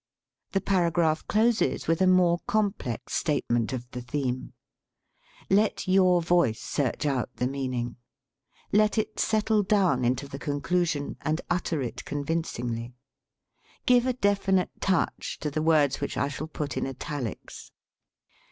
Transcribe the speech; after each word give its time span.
The 0.53 0.61
paragraph 0.61 1.27
closes 1.27 1.87
with 1.87 2.01
a 2.01 2.07
more 2.07 2.39
complex 2.47 3.13
statement 3.13 3.71
of 3.71 3.91
the 3.91 4.01
theme. 4.01 4.53
Let 5.47 5.87
your 5.87 6.23
voice 6.23 6.59
search 6.59 7.05
out 7.05 7.29
the 7.35 7.45
meaning. 7.45 7.97
Let 8.71 8.97
it 8.97 9.19
set 9.19 9.45
tle 9.45 9.61
down 9.61 10.03
into 10.03 10.27
the 10.27 10.39
conclusion, 10.39 11.17
and 11.21 11.39
utter 11.51 11.83
it 11.83 12.03
convincingly. 12.03 12.95
Give 13.85 14.07
a 14.07 14.13
definite 14.13 14.71
touch 14.79 15.37
to 15.41 15.51
the 15.51 15.61
words 15.61 16.01
which 16.01 16.17
I 16.17 16.29
shall 16.29 16.47
put 16.47 16.77
in 16.77 16.87
italics. 16.87 17.71